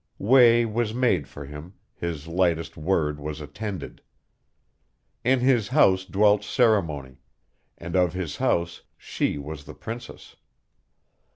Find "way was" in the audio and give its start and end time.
0.17-0.95